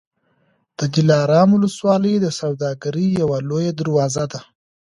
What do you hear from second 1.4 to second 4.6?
ولسوالي د سوداګرۍ یوه لویه دروازه ده.